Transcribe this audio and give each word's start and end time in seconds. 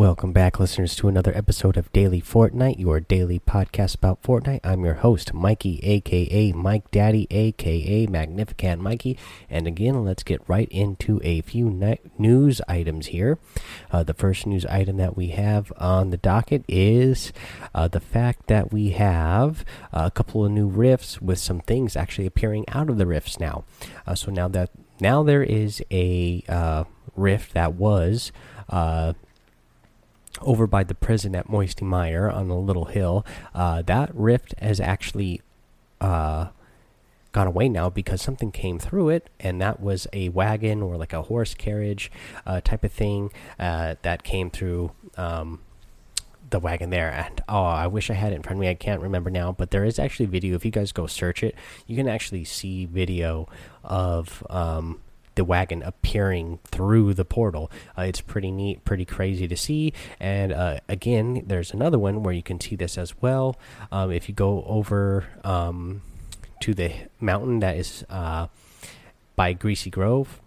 Welcome 0.00 0.32
back, 0.32 0.58
listeners, 0.58 0.96
to 0.96 1.08
another 1.08 1.36
episode 1.36 1.76
of 1.76 1.92
Daily 1.92 2.22
Fortnite, 2.22 2.78
your 2.78 3.00
daily 3.00 3.38
podcast 3.38 3.96
about 3.96 4.22
Fortnite. 4.22 4.60
I'm 4.64 4.82
your 4.82 4.94
host, 4.94 5.34
Mikey, 5.34 5.78
aka 5.82 6.52
Mike 6.52 6.90
Daddy, 6.90 7.26
aka 7.30 8.06
Magnificent 8.06 8.80
Mikey. 8.80 9.18
And 9.50 9.66
again, 9.66 10.02
let's 10.02 10.22
get 10.22 10.40
right 10.48 10.70
into 10.70 11.20
a 11.22 11.42
few 11.42 11.98
news 12.16 12.62
items 12.66 13.08
here. 13.08 13.38
Uh, 13.90 14.02
the 14.02 14.14
first 14.14 14.46
news 14.46 14.64
item 14.64 14.96
that 14.96 15.18
we 15.18 15.28
have 15.32 15.70
on 15.76 16.08
the 16.08 16.16
docket 16.16 16.64
is 16.66 17.30
uh, 17.74 17.86
the 17.86 18.00
fact 18.00 18.46
that 18.46 18.72
we 18.72 18.92
have 18.92 19.66
a 19.92 20.10
couple 20.10 20.46
of 20.46 20.50
new 20.50 20.66
rifts 20.66 21.20
with 21.20 21.38
some 21.38 21.60
things 21.60 21.94
actually 21.94 22.26
appearing 22.26 22.64
out 22.70 22.88
of 22.88 22.96
the 22.96 23.06
rifts 23.06 23.38
now. 23.38 23.64
Uh, 24.06 24.14
so 24.14 24.30
now 24.30 24.48
that 24.48 24.70
now 24.98 25.22
there 25.22 25.42
is 25.42 25.82
a 25.90 26.42
uh, 26.48 26.84
rift 27.14 27.52
that 27.52 27.74
was 27.74 28.32
uh, 28.70 29.12
over 30.42 30.66
by 30.66 30.84
the 30.84 30.94
prison 30.94 31.34
at 31.34 31.48
Moisty 31.48 31.84
Mire 31.84 32.30
on 32.30 32.50
a 32.50 32.58
little 32.58 32.86
hill. 32.86 33.24
Uh, 33.54 33.82
that 33.82 34.10
rift 34.14 34.54
has 34.58 34.80
actually 34.80 35.40
uh, 36.00 36.48
gone 37.32 37.46
away 37.46 37.68
now 37.68 37.90
because 37.90 38.20
something 38.20 38.50
came 38.50 38.78
through 38.78 39.10
it, 39.10 39.30
and 39.38 39.60
that 39.60 39.80
was 39.80 40.06
a 40.12 40.28
wagon 40.30 40.82
or 40.82 40.96
like 40.96 41.12
a 41.12 41.22
horse 41.22 41.54
carriage 41.54 42.10
uh, 42.46 42.60
type 42.60 42.84
of 42.84 42.92
thing 42.92 43.30
uh, 43.58 43.96
that 44.02 44.22
came 44.22 44.50
through. 44.50 44.92
Um, 45.16 45.60
the 46.48 46.58
wagon 46.58 46.90
there 46.90 47.12
and 47.12 47.40
oh 47.48 47.62
i 47.62 47.86
wish 47.86 48.10
i 48.10 48.14
had 48.14 48.32
it 48.32 48.34
in 48.34 48.42
front 48.42 48.56
of 48.56 48.60
me 48.60 48.68
i 48.68 48.74
can't 48.74 49.00
remember 49.00 49.30
now 49.30 49.52
but 49.52 49.70
there 49.70 49.84
is 49.84 50.00
actually 50.00 50.26
video 50.26 50.56
if 50.56 50.64
you 50.64 50.70
guys 50.72 50.90
go 50.90 51.06
search 51.06 51.44
it 51.44 51.54
you 51.86 51.94
can 51.94 52.08
actually 52.08 52.42
see 52.42 52.86
video 52.86 53.48
of 53.84 54.44
um, 54.50 55.00
the 55.34 55.44
wagon 55.44 55.82
appearing 55.82 56.58
through 56.64 57.14
the 57.14 57.24
portal. 57.24 57.70
Uh, 57.96 58.02
it's 58.02 58.20
pretty 58.20 58.50
neat, 58.50 58.84
pretty 58.84 59.04
crazy 59.04 59.46
to 59.48 59.56
see. 59.56 59.92
And 60.18 60.52
uh, 60.52 60.80
again, 60.88 61.44
there's 61.46 61.72
another 61.72 61.98
one 61.98 62.22
where 62.22 62.34
you 62.34 62.42
can 62.42 62.60
see 62.60 62.76
this 62.76 62.98
as 62.98 63.20
well. 63.20 63.58
Um, 63.92 64.10
if 64.10 64.28
you 64.28 64.34
go 64.34 64.64
over 64.66 65.26
um, 65.44 66.02
to 66.60 66.74
the 66.74 66.92
mountain 67.20 67.60
that 67.60 67.76
is 67.76 68.04
uh, 68.10 68.48
by 69.36 69.52
Greasy 69.52 69.90
Grove, 69.90 70.40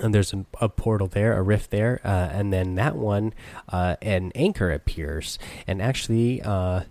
and 0.00 0.14
there's 0.14 0.32
a, 0.32 0.44
a, 0.60 0.68
portal 0.68 1.06
there, 1.06 1.36
a 1.36 1.42
rift 1.42 1.70
there, 1.70 2.00
uh, 2.02 2.28
and 2.32 2.52
then 2.52 2.76
that 2.76 2.96
one, 2.96 3.34
uh, 3.68 3.96
an 4.00 4.32
anchor 4.34 4.70
appears, 4.70 5.38
and 5.66 5.82
actually, 5.82 6.40
uh, 6.42 6.82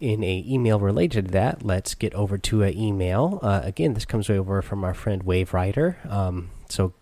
in 0.00 0.22
a 0.22 0.44
email 0.46 0.78
related 0.78 1.26
to 1.26 1.30
that, 1.32 1.64
let's 1.64 1.94
get 1.94 2.14
over 2.14 2.36
to 2.38 2.62
an 2.62 2.76
email. 2.76 3.38
Uh, 3.42 3.60
again, 3.64 3.94
this 3.94 4.04
comes 4.04 4.28
over 4.28 4.60
from 4.62 4.84
our 4.84 4.94
friend 4.94 5.22
Wave 5.22 5.54
Rider. 5.54 5.98
Um, 6.08 6.50
so 6.68 6.92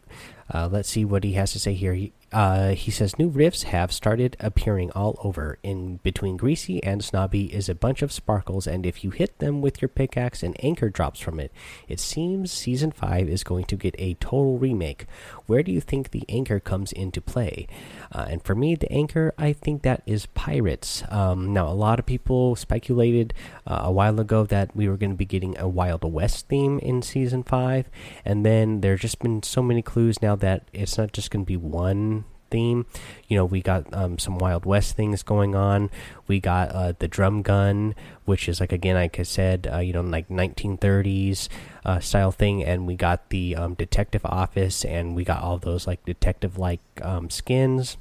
uh, 0.53 0.69
let's 0.70 0.89
see 0.89 1.05
what 1.05 1.25
he 1.25 1.33
has 1.33 1.53
to 1.53 1.59
say 1.59 1.75
here. 1.75 1.95
He, 1.95 2.12
uh, 2.35 2.75
he 2.75 2.91
says 2.91 3.17
new 3.17 3.29
rifts 3.29 3.63
have 3.63 3.93
started 3.93 4.37
appearing 4.41 4.91
all 4.91 5.17
over. 5.23 5.57
In 5.63 5.99
between 6.03 6.37
Greasy 6.37 6.83
and 6.83 7.03
Snobby 7.03 7.55
is 7.55 7.69
a 7.69 7.77
bunch 7.77 8.03
of 8.03 8.11
sparkles, 8.11 8.67
and 8.67 8.85
if 8.85 9.05
you 9.05 9.11
hit 9.11 9.39
them 9.39 9.63
with 9.63 9.81
your 9.81 9.89
pickaxe, 9.89 10.43
an 10.43 10.55
anchor 10.55 10.91
drops 10.91 11.21
from 11.21 11.39
it. 11.39 11.53
It 11.87 12.01
seems 12.01 12.51
season 12.51 12.91
five 12.91 13.29
is 13.29 13.45
going 13.45 13.67
to 13.67 13.77
get 13.77 13.95
a 13.99 14.15
total 14.15 14.59
remake. 14.59 15.07
Where 15.47 15.62
do 15.62 15.71
you 15.71 15.81
think 15.81 16.11
the 16.11 16.25
anchor 16.29 16.59
comes 16.59 16.91
into 16.91 17.21
play? 17.21 17.69
Uh, 18.11 18.27
and 18.29 18.43
for 18.43 18.57
me, 18.57 18.75
the 18.75 18.91
anchor, 18.91 19.33
I 19.39 19.53
think 19.53 19.83
that 19.83 20.03
is 20.05 20.27
pirates. 20.27 21.05
Um, 21.11 21.53
now, 21.53 21.69
a 21.69 21.71
lot 21.71 22.01
of 22.01 22.07
people 22.07 22.57
speculated 22.57 23.33
uh, 23.65 23.83
a 23.85 23.93
while 23.93 24.19
ago 24.19 24.43
that 24.45 24.75
we 24.75 24.89
were 24.89 24.97
going 24.97 25.12
to 25.12 25.17
be 25.17 25.25
getting 25.25 25.57
a 25.57 25.69
Wild 25.69 26.03
West 26.03 26.49
theme 26.49 26.81
in 26.81 27.01
season 27.01 27.45
five, 27.45 27.89
and 28.25 28.45
then 28.45 28.81
there's 28.81 29.03
just 29.03 29.21
been 29.21 29.45
so 29.45 29.62
many 29.62 29.83
clues 29.83 30.21
now 30.21 30.35
that 30.35 30.67
it's 30.73 30.99
not 30.99 31.12
just 31.12 31.31
going 31.31 31.45
to 31.45 31.47
be 31.47 31.57
one 31.57 32.23
theme. 32.55 32.86
You 33.27 33.36
know, 33.36 33.44
we 33.44 33.60
got 33.60 33.92
um, 33.92 34.16
some 34.16 34.38
Wild 34.38 34.64
West 34.64 34.94
things 34.94 35.24
going 35.24 35.56
on. 35.56 35.91
We 36.28 36.38
got 36.38 36.70
uh, 36.70 36.92
the 36.97 37.08
drum 37.08 37.42
gun, 37.42 37.97
which 38.27 38.48
is 38.48 38.60
like 38.60 38.70
again, 38.70 38.94
like 38.94 39.19
I 39.19 39.24
said, 39.24 39.66
uh, 39.66 39.78
you 39.78 39.92
know, 39.92 40.02
like 40.02 40.28
1930s 40.28 41.48
uh, 41.84 41.98
style 41.98 42.31
thing, 42.31 42.62
and 42.62 42.87
we 42.87 42.94
got 42.94 43.28
the 43.31 43.56
um, 43.56 43.75
detective 43.75 44.25
office, 44.25 44.84
and 44.84 45.16
we 45.16 45.25
got 45.25 45.43
all 45.43 45.59
those 45.59 45.88
like 45.88 46.04
detective 46.06 46.56
like 46.56 46.81
um, 47.03 47.28
skins. 47.28 47.97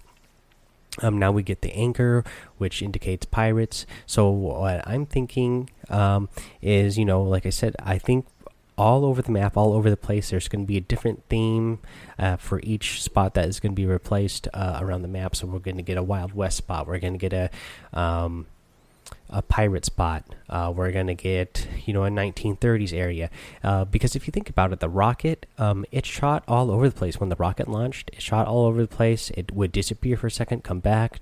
Um, 1.02 1.18
now 1.18 1.32
we 1.32 1.42
get 1.42 1.62
the 1.62 1.74
anchor, 1.74 2.24
which 2.60 2.84
indicates 2.84 3.26
pirates. 3.26 3.88
So 4.06 4.30
what 4.30 4.88
I'm 4.88 5.08
thinking 5.08 5.72
um, 5.90 6.30
is, 6.62 7.00
you 7.00 7.06
know, 7.06 7.24
like 7.24 7.48
I 7.48 7.50
said, 7.50 7.76
I 7.82 7.98
think 7.98 8.28
all 8.78 9.06
over 9.06 9.22
the 9.22 9.32
map, 9.32 9.58
all 9.58 9.74
over 9.74 9.90
the 9.90 9.98
place. 9.98 10.30
There's 10.30 10.48
going 10.48 10.64
to 10.64 10.68
be 10.68 10.78
a 10.78 10.82
different 10.82 11.24
theme 11.30 11.80
uh, 12.18 12.38
for 12.38 12.60
each 12.64 13.02
spot 13.02 13.34
that 13.36 13.48
is 13.48 13.60
going 13.60 13.72
to 13.72 13.76
be 13.76 13.86
replaced 13.86 14.48
uh, 14.54 14.80
around 14.82 15.02
the 15.02 15.08
map. 15.08 15.36
So 15.36 15.48
we're 15.48 15.60
going 15.60 15.78
to 15.78 15.84
get 15.84 15.98
a 15.98 16.04
Wild 16.04 16.34
West 16.34 16.58
spot. 16.58 16.88
We're 16.88 17.00
going 17.00 17.14
to 17.14 17.30
get 17.30 17.34
a 17.34 17.50
um, 17.98 18.48
a 19.30 19.42
pirate 19.42 19.86
spot. 19.86 20.24
Uh, 20.50 20.72
we're 20.76 20.92
gonna 20.92 21.16
get 21.16 21.68
you 21.86 21.94
know 21.94 22.06
a 22.06 22.10
1930s 22.10 22.94
area 22.94 23.30
uh, 23.64 23.86
because 23.86 24.16
if 24.16 24.28
you 24.28 24.32
think 24.32 24.50
about 24.50 24.72
it, 24.72 24.80
the 24.80 24.90
rocket 24.90 25.46
um, 25.58 25.86
it 25.92 26.06
shot 26.06 26.44
all 26.48 26.72
over 26.72 26.88
the 26.88 26.96
place 26.96 27.20
when 27.20 27.30
the 27.30 27.36
rocket 27.36 27.68
launched. 27.68 28.12
It 28.14 28.22
shot 28.22 28.48
all 28.48 28.66
over 28.66 28.82
the 28.82 28.88
place. 28.88 29.32
It 29.32 29.52
would 29.52 29.72
disappear 29.72 30.18
for 30.18 30.28
a 30.28 30.32
second, 30.32 30.64
come 30.64 30.80
back, 30.80 31.22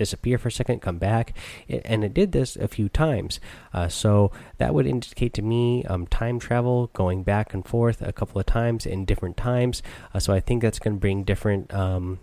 disappear 0.00 0.38
for 0.38 0.48
a 0.48 0.52
second, 0.52 0.80
come 0.80 0.96
back, 0.96 1.36
it, 1.68 1.82
and 1.84 2.02
it 2.02 2.14
did 2.14 2.32
this 2.32 2.56
a 2.56 2.66
few 2.66 2.88
times. 2.88 3.38
Uh, 3.74 3.86
so 3.86 4.32
that 4.56 4.72
would 4.74 4.86
indicate 4.86 5.34
to 5.34 5.42
me 5.42 5.84
um, 5.84 6.06
time 6.06 6.38
travel, 6.40 6.88
going 6.94 7.22
back 7.22 7.52
and 7.52 7.66
forth 7.66 8.00
a 8.00 8.12
couple 8.12 8.40
of 8.40 8.46
times 8.46 8.86
in 8.86 9.04
different 9.04 9.36
times. 9.36 9.82
Uh, 10.14 10.18
so 10.18 10.32
I 10.32 10.40
think 10.40 10.62
that's 10.62 10.78
going 10.78 10.96
to 10.96 11.00
bring 11.00 11.22
different 11.22 11.72
um, 11.74 12.18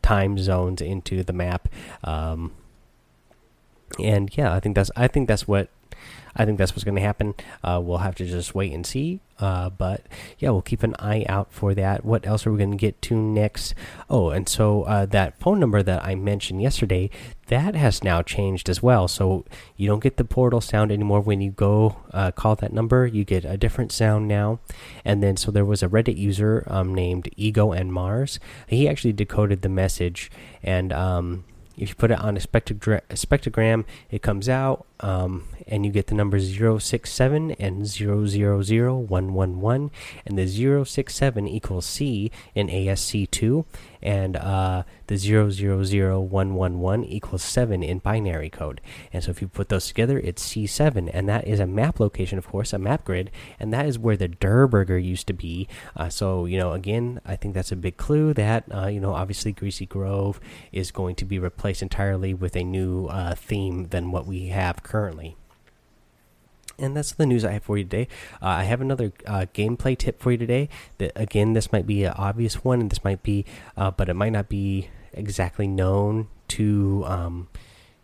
time 0.00 0.38
zones 0.38 0.80
into 0.80 1.22
the 1.22 1.34
map. 1.34 1.68
Um, 2.02 2.52
and 4.02 4.34
yeah, 4.36 4.52
I 4.54 4.58
think 4.60 4.74
that's 4.74 4.90
I 4.96 5.06
think 5.06 5.28
that's 5.28 5.46
what 5.46 5.68
I 6.36 6.44
think 6.44 6.58
that's 6.58 6.72
what's 6.72 6.84
going 6.84 6.96
to 6.96 7.00
happen. 7.00 7.34
Uh, 7.64 7.80
we'll 7.82 7.98
have 7.98 8.14
to 8.16 8.26
just 8.26 8.54
wait 8.54 8.72
and 8.72 8.86
see. 8.86 9.20
Uh, 9.38 9.70
but 9.70 10.02
yeah, 10.38 10.50
we'll 10.50 10.62
keep 10.62 10.82
an 10.82 10.94
eye 10.98 11.24
out 11.28 11.52
for 11.52 11.74
that. 11.74 12.04
What 12.04 12.26
else 12.26 12.46
are 12.46 12.52
we 12.52 12.58
going 12.58 12.70
to 12.70 12.76
get 12.76 13.00
to 13.02 13.16
next? 13.16 13.74
Oh, 14.08 14.30
and 14.30 14.48
so 14.48 14.82
uh, 14.84 15.06
that 15.06 15.38
phone 15.40 15.58
number 15.60 15.82
that 15.82 16.04
I 16.04 16.14
mentioned 16.14 16.62
yesterday 16.62 17.10
that 17.48 17.74
has 17.74 18.02
now 18.02 18.22
changed 18.22 18.68
as 18.68 18.82
well. 18.82 19.08
So 19.08 19.44
you 19.76 19.86
don't 19.86 20.02
get 20.02 20.16
the 20.16 20.24
portal 20.24 20.60
sound 20.60 20.90
anymore 20.90 21.20
when 21.20 21.40
you 21.40 21.50
go 21.50 21.96
uh, 22.12 22.32
call 22.32 22.56
that 22.56 22.72
number. 22.72 23.06
You 23.06 23.24
get 23.24 23.44
a 23.44 23.56
different 23.56 23.92
sound 23.92 24.28
now. 24.28 24.60
And 25.04 25.22
then 25.22 25.36
so 25.36 25.50
there 25.50 25.64
was 25.64 25.82
a 25.82 25.88
Reddit 25.88 26.16
user 26.16 26.64
um, 26.66 26.94
named 26.94 27.28
Ego 27.36 27.72
and 27.72 27.92
Mars. 27.92 28.40
He 28.66 28.88
actually 28.88 29.12
decoded 29.12 29.62
the 29.62 29.68
message 29.68 30.30
and. 30.62 30.92
Um, 30.92 31.44
if 31.76 31.90
you 31.90 31.94
put 31.94 32.10
it 32.10 32.18
on 32.18 32.36
a, 32.36 32.40
spectrogram, 32.40 33.02
a 33.10 33.14
spectrogram 33.14 33.84
it 34.10 34.22
comes 34.22 34.48
out 34.48 34.86
um, 35.00 35.44
and 35.66 35.84
you 35.84 35.92
get 35.92 36.06
the 36.06 36.14
numbers 36.14 36.56
067 36.56 37.52
and 37.52 37.84
000111 37.84 39.90
and 40.24 40.38
the 40.38 40.84
067 40.84 41.48
equals 41.48 41.86
c 41.86 42.30
in 42.54 42.70
ASCII 42.70 43.26
and 44.02 44.36
uh, 44.36 44.84
the 45.08 45.16
000111 45.16 47.04
equals 47.04 47.42
7 47.42 47.82
in 47.82 47.98
binary 47.98 48.48
code. 48.48 48.80
And 49.12 49.24
so 49.24 49.30
if 49.30 49.40
you 49.40 49.48
put 49.48 49.68
those 49.68 49.88
together, 49.88 50.18
it's 50.18 50.48
C7. 50.48 51.10
And 51.12 51.28
that 51.28 51.46
is 51.46 51.60
a 51.60 51.66
map 51.66 51.98
location, 51.98 52.38
of 52.38 52.46
course, 52.46 52.72
a 52.72 52.78
map 52.78 53.04
grid. 53.04 53.30
And 53.58 53.72
that 53.72 53.86
is 53.86 53.98
where 53.98 54.16
the 54.16 54.28
Durr 54.28 54.68
Burger 54.68 54.96
used 54.96 55.26
to 55.26 55.32
be. 55.32 55.66
Uh, 55.96 56.08
so, 56.08 56.44
you 56.44 56.56
know, 56.56 56.72
again, 56.72 57.20
I 57.24 57.34
think 57.34 57.54
that's 57.54 57.72
a 57.72 57.76
big 57.76 57.96
clue 57.96 58.32
that, 58.34 58.64
uh, 58.72 58.86
you 58.86 59.00
know, 59.00 59.12
obviously 59.12 59.52
Greasy 59.52 59.86
Grove 59.86 60.40
is 60.70 60.90
going 60.90 61.16
to 61.16 61.24
be 61.24 61.40
replaced 61.40 61.82
entirely 61.82 62.32
with 62.32 62.54
a 62.54 62.62
new 62.62 63.06
uh, 63.06 63.34
theme 63.34 63.88
than 63.88 64.12
what 64.12 64.26
we 64.26 64.48
have 64.48 64.82
currently. 64.86 65.36
And 66.78 66.96
that's 66.96 67.12
the 67.12 67.26
news 67.26 67.44
I 67.44 67.52
have 67.52 67.64
for 67.64 67.78
you 67.78 67.84
today. 67.84 68.06
Uh, 68.40 68.48
I 68.48 68.64
have 68.64 68.80
another 68.80 69.12
uh, 69.26 69.46
gameplay 69.54 69.96
tip 69.96 70.20
for 70.20 70.32
you 70.32 70.38
today. 70.38 70.68
That 70.98 71.12
again, 71.16 71.54
this 71.54 71.72
might 71.72 71.86
be 71.86 72.04
an 72.04 72.12
obvious 72.16 72.62
one, 72.64 72.80
and 72.80 72.90
this 72.90 73.02
might 73.02 73.22
be, 73.22 73.44
uh, 73.76 73.90
but 73.90 74.08
it 74.08 74.14
might 74.14 74.32
not 74.32 74.48
be 74.48 74.88
exactly 75.12 75.66
known 75.66 76.28
to 76.48 77.02
um, 77.06 77.48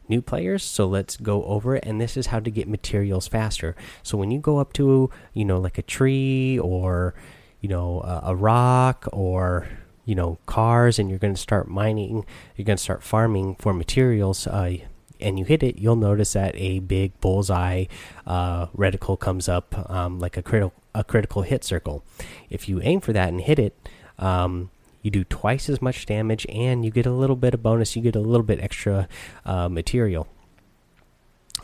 new 0.09 0.23
players. 0.23 0.65
So 0.65 0.87
let's 0.87 1.17
go 1.19 1.45
over 1.45 1.77
it. 1.77 1.85
And 1.85 2.01
this 2.01 2.17
is 2.17 2.29
how 2.29 2.41
to 2.41 2.51
get 2.51 2.67
materials 2.67 3.29
faster. 3.29 3.77
So 4.03 4.17
when 4.17 4.31
you 4.31 4.41
go 4.41 4.59
up 4.59 4.73
to, 4.75 5.11
you 5.35 5.45
know, 5.45 5.61
like 5.61 5.77
a 5.77 5.83
tree 5.83 6.59
or, 6.59 7.15
you 7.61 7.69
know, 7.69 8.01
a, 8.01 8.31
a 8.33 8.35
rock 8.35 9.07
or 9.13 9.69
you 10.05 10.17
know 10.17 10.37
cars, 10.47 10.99
and 10.99 11.09
you're 11.09 11.19
going 11.19 11.35
to 11.35 11.41
start 11.41 11.69
mining, 11.69 12.25
you're 12.57 12.65
going 12.65 12.77
to 12.77 12.83
start 12.83 13.03
farming 13.03 13.55
for 13.57 13.73
materials. 13.73 14.47
Uh, 14.47 14.79
and 15.23 15.39
you 15.39 15.45
hit 15.45 15.63
it, 15.63 15.79
you'll 15.79 15.97
notice 15.97 16.33
that 16.35 16.55
a 16.57 16.81
big 16.81 17.19
bullseye 17.21 17.87
uh, 18.27 18.67
reticle 18.67 19.19
comes 19.19 19.49
up, 19.49 19.91
um, 19.91 20.19
like 20.19 20.37
a 20.37 20.43
critical 20.43 20.75
a 20.95 21.03
critical 21.03 21.43
hit 21.43 21.65
circle. 21.65 22.05
If 22.51 22.69
you 22.69 22.81
aim 22.83 23.01
for 23.01 23.13
that 23.15 23.29
and 23.29 23.41
hit 23.41 23.59
it, 23.59 23.89
um, 24.19 24.71
you 25.01 25.11
do 25.11 25.25
twice 25.25 25.69
as 25.69 25.81
much 25.81 26.07
damage, 26.07 26.47
and 26.49 26.85
you 26.85 26.91
get 26.91 27.07
a 27.07 27.13
little 27.13 27.37
bit 27.37 27.55
of 27.55 27.63
bonus. 27.63 27.97
You 27.97 28.03
get 28.03 28.17
a 28.17 28.21
little 28.21 28.45
bit 28.45 28.61
extra 28.61 29.09
uh, 29.45 29.69
material. 29.69 30.29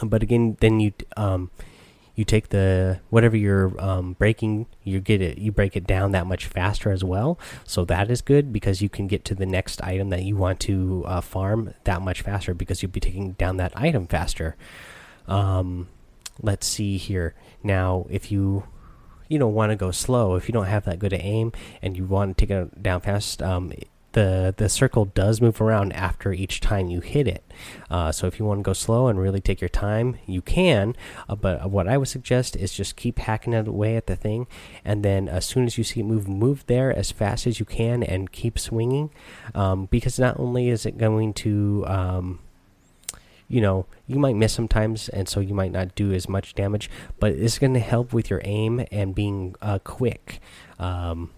But 0.03 0.23
again, 0.23 0.57
then 0.61 0.81
you 0.81 0.93
um, 1.17 1.51
you 2.19 2.25
take 2.25 2.49
the 2.49 2.99
whatever 3.11 3.37
you're 3.37 3.81
um, 3.81 4.15
breaking, 4.15 4.67
you 4.83 4.99
get 4.99 5.23
it, 5.23 5.39
you 5.39 5.53
break 5.53 5.77
it 5.77 5.87
down 5.87 6.11
that 6.11 6.27
much 6.27 6.47
faster 6.47 6.91
as 6.91 7.05
well. 7.05 7.39
So 7.63 7.85
that 7.85 8.11
is 8.11 8.23
good 8.23 8.53
because 8.53 8.83
you 8.83 8.89
can 8.89 9.07
get 9.07 9.25
to 9.27 9.37
the 9.37 9.47
next 9.47 9.81
item 9.83 10.09
that 10.11 10.25
you 10.25 10.35
want 10.35 10.59
to 10.61 11.05
uh, 11.07 11.21
farm 11.21 11.75
that 11.85 12.03
much 12.03 12.23
faster 12.23 12.55
because 12.55 12.83
you'll 12.83 12.91
be 12.91 12.99
taking 12.99 13.35
down 13.35 13.57
that 13.59 13.73
item 13.77 14.09
faster. 14.09 14.57
Um, 15.29 15.87
let's 16.43 16.67
see 16.67 16.97
here. 16.97 17.37
Now, 17.63 18.07
if 18.11 18.33
you 18.33 18.65
you 19.29 19.39
know 19.39 19.47
want 19.47 19.71
to 19.71 19.77
go 19.77 19.93
slow, 19.93 20.35
if 20.35 20.49
you 20.49 20.53
don't 20.53 20.67
have 20.67 20.87
that 20.87 20.99
good 20.99 21.13
aim 21.13 21.53
and 21.81 21.97
you 21.97 22.05
want 22.05 22.37
to 22.37 22.47
take 22.47 22.51
it 22.51 22.83
down 22.83 23.01
fast, 23.01 23.41
um, 23.43 23.73
the 24.13 24.55
the 24.57 24.69
circle 24.69 25.07
does 25.07 25.41
move 25.41 25.61
around 25.61 25.93
after 25.93 26.33
each 26.33 26.61
time 26.61 26.89
you 26.89 27.01
hit 27.01 27.29
it. 27.29 27.45
Uh, 27.91 28.11
so 28.11 28.27
if 28.27 28.39
you 28.39 28.45
want 28.45 28.61
to 28.61 28.63
go 28.63 28.73
slow 28.73 29.09
and 29.09 29.21
really 29.21 29.41
take 29.41 29.61
your 29.61 29.69
time, 29.69 30.19
you 30.27 30.41
can. 30.41 30.97
Uh, 31.29 31.35
but 31.35 31.71
what 31.71 31.89
I 31.89 31.99
would 31.99 32.09
suggest 32.09 32.57
is 32.57 32.73
just 32.73 32.97
keep 32.97 33.19
hacking 33.19 33.55
away 33.55 33.97
at 33.97 34.07
the 34.07 34.17
thing, 34.17 34.47
and 34.85 35.05
then 35.05 35.29
as 35.29 35.45
soon 35.45 35.65
as 35.65 35.77
you 35.77 35.85
see 35.85 36.01
it 36.01 36.05
move, 36.05 36.29
move 36.29 36.65
there 36.67 36.95
as 36.97 37.11
fast 37.11 37.47
as 37.47 37.61
you 37.61 37.67
can 37.67 38.03
and 38.03 38.33
keep 38.33 38.59
swinging, 38.59 39.11
um, 39.55 39.87
because 39.87 40.19
not 40.19 40.39
only 40.39 40.69
is 40.69 40.87
it 40.87 40.97
going 40.97 41.35
to 41.35 41.85
um, 41.87 42.39
you 43.49 43.61
know 43.61 43.87
you 44.07 44.19
might 44.19 44.37
miss 44.37 44.53
sometimes 44.53 45.09
and 45.09 45.29
so 45.29 45.41
you 45.41 45.55
might 45.55 45.73
not 45.73 45.95
do 45.95 46.13
as 46.13 46.29
much 46.29 46.55
damage 46.55 46.91
but 47.19 47.33
it's 47.33 47.59
going 47.59 47.75
to 47.75 47.81
help 47.81 48.13
with 48.13 48.31
your 48.31 48.43
aim 48.45 48.85
and 48.93 49.15
being 49.15 49.55
uh, 49.63 49.79
quick 49.79 50.41
um, 50.79 51.31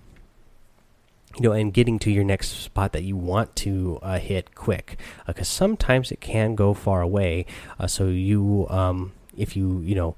you 1.41 1.49
know, 1.49 1.53
and 1.53 1.73
getting 1.73 1.99
to 1.99 2.11
your 2.11 2.23
next 2.23 2.51
spot 2.51 2.93
that 2.93 3.03
you 3.03 3.17
want 3.17 3.57
to 3.57 3.99
uh, 4.03 4.19
hit 4.19 4.55
quick, 4.55 4.99
because 5.27 5.49
uh, 5.49 5.65
sometimes 5.65 6.13
it 6.13 6.21
can 6.21 6.55
go 6.55 6.75
far 6.75 7.01
away. 7.01 7.47
Uh, 7.79 7.87
so 7.87 8.09
you, 8.09 8.67
um, 8.69 9.13
if 9.39 9.57
you, 9.57 9.81
you 9.81 9.95
know, 9.95 10.17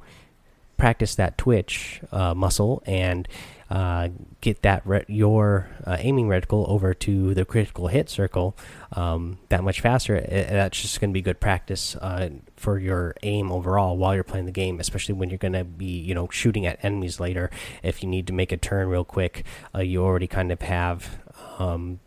practice 0.82 1.14
that 1.14 1.38
twitch 1.38 2.00
uh, 2.10 2.34
muscle 2.34 2.82
and 2.86 3.28
uh, 3.70 4.08
get 4.40 4.62
that 4.62 4.82
your 5.08 5.70
uh, 5.86 5.96
aiming 6.00 6.26
reticle 6.26 6.68
over 6.68 6.92
to 6.92 7.34
the 7.34 7.44
critical 7.44 7.86
hit 7.86 8.10
circle 8.10 8.56
um, 8.96 9.38
that 9.48 9.62
much 9.62 9.80
faster. 9.80 10.16
It, 10.16 10.48
that's 10.50 10.82
just 10.82 11.00
going 11.00 11.10
to 11.10 11.14
be 11.14 11.22
good 11.22 11.38
practice 11.38 11.94
uh, 11.94 12.30
for 12.56 12.80
your 12.80 13.14
aim 13.22 13.52
overall 13.52 13.96
while 13.96 14.12
you're 14.12 14.24
playing 14.24 14.46
the 14.46 14.50
game, 14.50 14.80
especially 14.80 15.14
when 15.14 15.30
you're 15.30 15.38
going 15.38 15.52
to 15.52 15.62
be 15.62 16.00
you 16.00 16.16
know 16.16 16.28
shooting 16.32 16.66
at 16.66 16.84
enemies 16.84 17.20
later. 17.20 17.48
If 17.84 18.02
you 18.02 18.08
need 18.08 18.26
to 18.26 18.32
make 18.32 18.50
a 18.50 18.56
turn 18.56 18.88
real 18.88 19.04
quick, 19.04 19.44
uh, 19.72 19.82
you 19.82 20.02
already 20.02 20.26
kind 20.26 20.50
of 20.50 20.62
have 20.62 21.20
um, 21.60 22.00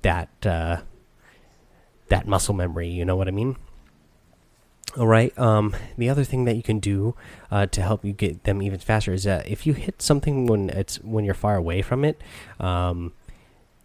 that 0.00 0.30
that 0.40 2.26
muscle 2.26 2.54
memory. 2.54 2.88
You 2.88 3.04
know 3.04 3.16
what 3.16 3.28
I 3.28 3.32
mean? 3.32 3.56
All 4.98 5.06
right. 5.06 5.36
Um, 5.38 5.76
the 5.98 6.08
other 6.08 6.24
thing 6.24 6.46
that 6.46 6.56
you 6.56 6.62
can 6.62 6.78
do 6.78 7.14
uh, 7.50 7.66
to 7.66 7.82
help 7.82 8.02
you 8.02 8.14
get 8.14 8.44
them 8.44 8.62
even 8.62 8.78
faster 8.78 9.12
is 9.12 9.24
that 9.24 9.46
if 9.46 9.66
you 9.66 9.74
hit 9.74 10.00
something 10.00 10.46
when 10.46 10.70
it's 10.70 10.96
when 11.02 11.24
you're 11.24 11.34
far 11.34 11.56
away 11.56 11.82
from 11.82 12.02
it, 12.02 12.22
um, 12.58 13.12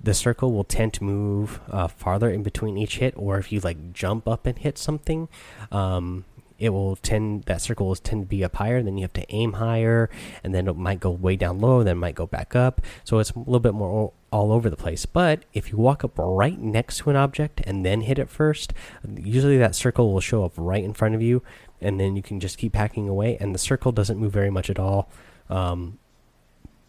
the 0.02 0.14
circle 0.14 0.54
will 0.54 0.64
tend 0.64 0.94
to 0.94 1.04
move 1.04 1.60
uh, 1.70 1.88
farther 1.88 2.30
in 2.30 2.44
between 2.44 2.78
each 2.78 3.00
hit. 3.00 3.14
Or 3.18 3.38
if 3.38 3.52
you 3.52 3.60
like 3.60 3.92
jump 3.92 4.26
up 4.26 4.46
and 4.46 4.58
hit 4.58 4.78
something, 4.78 5.28
um, 5.70 6.24
it 6.62 6.70
will 6.70 6.96
tend 6.96 7.44
that 7.46 7.60
circle 7.60 7.88
will 7.88 7.96
tend 7.96 8.22
to 8.22 8.28
be 8.28 8.44
up 8.44 8.56
higher. 8.58 8.84
Then 8.84 8.96
you 8.96 9.02
have 9.02 9.14
to 9.14 9.26
aim 9.34 9.54
higher, 9.54 10.12
and 10.44 10.54
then 10.54 10.68
it 10.68 10.78
might 10.78 11.00
go 11.00 11.10
way 11.10 11.36
down 11.36 11.60
low, 11.60 11.84
then 11.84 11.98
might 11.98 12.14
go 12.14 12.28
back 12.28 12.56
up. 12.56 12.82
So 13.04 13.18
it's 13.18 13.32
a 13.32 13.40
little 13.40 13.60
bit 13.60 13.74
more 13.74 14.14
all 14.30 14.52
over 14.52 14.70
the 14.70 14.78
place. 14.78 15.08
But 15.08 15.44
if 15.54 15.72
you 15.72 15.80
walk 15.80 16.04
up 16.04 16.14
right 16.18 16.60
next 16.60 17.00
to 17.00 17.10
an 17.10 17.16
object 17.16 17.62
and 17.66 17.84
then 17.84 18.02
hit 18.02 18.20
it 18.20 18.30
first, 18.30 18.74
usually 19.16 19.58
that 19.58 19.76
circle 19.76 20.14
will 20.14 20.22
show 20.22 20.46
up 20.46 20.54
right 20.56 20.84
in 20.84 20.94
front 20.94 21.16
of 21.16 21.22
you, 21.24 21.42
and 21.82 22.00
then 22.00 22.16
you 22.16 22.22
can 22.22 22.40
just 22.40 22.60
keep 22.60 22.76
hacking 22.76 23.10
away, 23.10 23.38
and 23.40 23.56
the 23.56 23.60
circle 23.60 23.92
doesn't 23.92 24.20
move 24.20 24.32
very 24.32 24.52
much 24.52 24.70
at 24.70 24.78
all. 24.78 25.10
Um, 25.50 25.98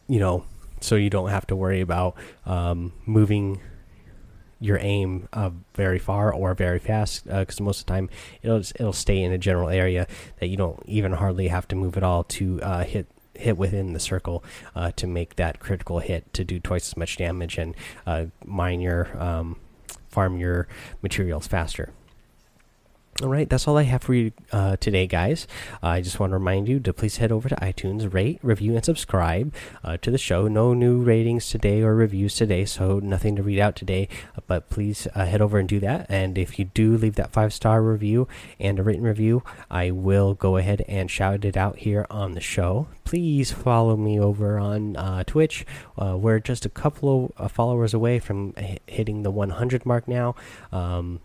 you 0.07 0.21
know, 0.21 0.45
so 0.81 0.97
you 0.97 1.09
don't 1.09 1.31
have 1.31 1.47
to 1.47 1.57
worry 1.57 1.81
about 1.81 2.15
um, 2.45 2.93
moving 3.07 3.61
your 4.63 4.79
aim 4.81 5.29
uh, 5.33 5.51
very 5.75 5.99
far 5.99 6.33
or 6.33 6.55
very 6.55 6.79
fast 6.79 7.25
because 7.25 7.61
uh, 7.61 7.65
most 7.65 7.81
of 7.81 7.87
the 7.87 7.93
time 7.93 8.09
it'll 8.43 8.59
it'll 8.59 8.93
stay 8.93 9.21
in 9.23 9.33
a 9.33 9.39
general 9.39 9.69
area 9.69 10.07
that 10.39 10.47
you 10.47 10.57
don't 10.57 10.81
even 10.87 11.13
hardly 11.13 11.49
have 11.49 11.67
to 11.69 11.77
move 11.77 11.97
at 11.97 12.03
all 12.03 12.25
to 12.25 12.61
uh, 12.63 12.85
hit 12.85 13.07
hit 13.35 13.57
within 13.57 13.93
the 13.93 14.01
circle 14.01 14.45
uh, 14.77 14.93
to 14.93 15.07
make 15.07 15.37
that 15.37 15.59
critical 15.59 15.99
hit 15.99 16.33
to 16.33 16.45
do 16.45 16.61
twice 16.61 16.89
as 16.89 16.97
much 16.97 17.17
damage 17.17 17.59
and 17.59 17.75
uh, 18.07 18.27
mine 18.45 18.81
your 18.81 19.21
um, 19.21 19.57
farm 20.09 20.39
your 20.39 20.69
materials 21.03 21.47
faster. 21.47 21.93
All 23.21 23.29
right, 23.29 23.49
that's 23.49 23.69
all 23.69 23.77
I 23.77 23.83
have 23.83 24.03
for 24.03 24.15
you 24.15 24.33
uh, 24.53 24.77
today, 24.77 25.07
guys. 25.07 25.47
Uh, 25.83 25.89
I 25.89 26.01
just 26.01 26.19
want 26.19 26.31
to 26.31 26.39
remind 26.39 26.67
you 26.67 26.81
to 26.81 26.95
please 26.95 27.19
head 27.19 27.31
over 27.31 27.47
to 27.47 27.55
iTunes, 27.57 28.13
rate, 28.13 28.39
review, 28.43 28.75
and 28.75 28.83
subscribe 28.83 29.55
uh, 29.85 29.99
to 29.99 30.11
the 30.11 30.17
show. 30.17 30.49
No 30.49 30.73
new 30.73 30.99
ratings 30.99 31.51
today 31.51 31.83
or 31.83 31.95
reviews 31.95 32.35
today, 32.35 32.65
so 32.65 33.01
nothing 33.01 33.37
to 33.37 33.43
read 33.43 33.61
out 33.61 33.77
today. 33.77 34.09
But 34.47 34.71
please 34.71 35.07
uh, 35.15 35.27
head 35.27 35.43
over 35.43 35.59
and 35.59 35.69
do 35.69 35.79
that. 35.81 36.07
And 36.09 36.39
if 36.39 36.59
you 36.59 36.65
do 36.65 36.97
leave 36.97 37.17
that 37.17 37.33
five 37.33 37.53
star 37.53 37.83
review 37.83 38.29
and 38.59 38.79
a 38.79 38.83
written 38.83 39.05
review, 39.05 39.43
I 39.71 39.91
will 39.91 40.33
go 40.33 40.57
ahead 40.57 40.83
and 40.89 41.11
shout 41.11 41.45
it 41.45 41.57
out 41.57 41.81
here 41.81 42.07
on 42.09 42.33
the 42.33 42.41
show. 42.41 42.89
Please 43.05 43.53
follow 43.53 43.95
me 43.95 44.19
over 44.19 44.59
on 44.59 44.97
uh, 44.97 45.23
Twitch. 45.25 45.67
Uh, 45.99 46.17
we're 46.17 46.41
just 46.41 46.65
a 46.65 46.71
couple 46.71 47.35
of 47.37 47.53
followers 47.53 47.93
away 47.93 48.19
from 48.19 48.55
hitting 48.87 49.23
the 49.23 49.31
100 49.31 49.85
mark 49.85 50.09
now. 50.09 50.35
Um, 50.73 51.21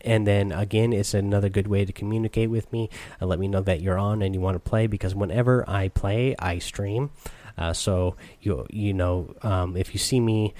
and 0.00 0.26
then 0.26 0.52
again, 0.52 0.92
it's 0.92 1.14
another 1.14 1.48
good 1.48 1.66
way 1.66 1.84
to 1.84 1.92
communicate 1.92 2.50
with 2.50 2.72
me. 2.72 2.90
and 3.20 3.28
let 3.28 3.38
me 3.38 3.48
know 3.48 3.60
that 3.60 3.80
you're 3.80 3.98
on 3.98 4.22
and 4.22 4.34
you 4.34 4.40
want 4.40 4.54
to 4.54 4.70
play 4.70 4.86
because 4.86 5.14
whenever 5.14 5.68
I 5.68 5.88
play, 5.88 6.34
I 6.38 6.58
stream. 6.58 7.10
Uh, 7.56 7.72
so 7.72 8.16
you 8.40 8.66
you 8.70 8.94
know 8.94 9.34
um, 9.42 9.76
if 9.76 9.92
you 9.92 9.98
see 9.98 10.20
me 10.20 10.54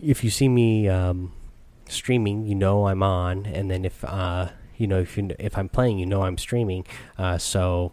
if 0.00 0.24
you 0.24 0.30
see 0.30 0.48
me 0.48 0.88
um, 0.88 1.32
streaming, 1.88 2.46
you 2.46 2.54
know 2.54 2.86
I'm 2.86 3.02
on, 3.02 3.46
and 3.46 3.70
then 3.70 3.84
if 3.84 4.04
uh, 4.04 4.48
you 4.76 4.86
know 4.86 5.00
if 5.00 5.16
you 5.16 5.30
if 5.38 5.58
I'm 5.58 5.68
playing, 5.68 5.98
you 5.98 6.06
know 6.06 6.22
I'm 6.22 6.38
streaming. 6.38 6.86
Uh, 7.18 7.38
so 7.38 7.92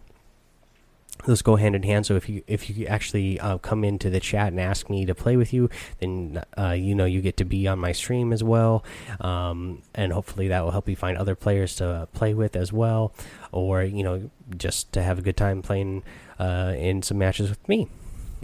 those 1.26 1.42
go 1.42 1.56
hand 1.56 1.74
in 1.74 1.82
hand. 1.82 2.06
So 2.06 2.16
if 2.16 2.28
you 2.28 2.42
if 2.46 2.70
you 2.70 2.86
actually 2.86 3.38
uh, 3.40 3.58
come 3.58 3.84
into 3.84 4.10
the 4.10 4.20
chat 4.20 4.48
and 4.48 4.60
ask 4.60 4.88
me 4.88 5.04
to 5.06 5.14
play 5.14 5.36
with 5.36 5.52
you, 5.52 5.68
then 5.98 6.42
uh, 6.58 6.70
you 6.72 6.94
know 6.94 7.04
you 7.04 7.20
get 7.20 7.36
to 7.38 7.44
be 7.44 7.66
on 7.68 7.78
my 7.78 7.92
stream 7.92 8.32
as 8.32 8.42
well, 8.42 8.84
um, 9.20 9.82
and 9.94 10.12
hopefully 10.12 10.48
that 10.48 10.62
will 10.62 10.72
help 10.72 10.88
you 10.88 10.96
find 10.96 11.16
other 11.16 11.34
players 11.34 11.76
to 11.76 12.08
play 12.12 12.34
with 12.34 12.56
as 12.56 12.72
well, 12.72 13.12
or 13.52 13.82
you 13.82 14.02
know 14.02 14.30
just 14.56 14.92
to 14.92 15.02
have 15.02 15.18
a 15.18 15.22
good 15.22 15.36
time 15.36 15.62
playing 15.62 16.02
uh, 16.38 16.74
in 16.76 17.02
some 17.02 17.18
matches 17.18 17.48
with 17.48 17.68
me. 17.68 17.88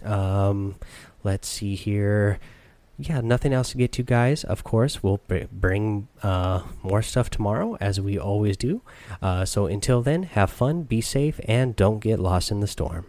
Um, 0.05 0.77
let's 1.25 1.49
see 1.49 1.75
here 1.75 2.39
yeah, 2.99 3.21
nothing 3.21 3.53
else 3.53 3.71
to 3.71 3.77
get 3.77 3.93
to, 3.93 4.03
guys. 4.03 4.45
Of 4.45 4.65
course, 4.65 5.03
we'll 5.03 5.21
bring 5.53 6.09
uh, 6.23 6.63
more 6.83 7.03
stuff 7.03 7.29
tomorrow, 7.29 7.77
as 7.81 8.01
we 8.01 8.19
always 8.19 8.57
do. 8.57 8.83
Uh, 9.21 9.45
so 9.45 9.67
until 9.67 10.03
then, 10.03 10.23
have 10.25 10.51
fun, 10.51 10.85
be 10.85 11.01
safe, 11.01 11.39
and 11.47 11.77
don't 11.77 12.01
get 12.01 12.19
lost 12.19 12.51
in 12.51 12.61
the 12.61 12.67
storm. 12.67 13.07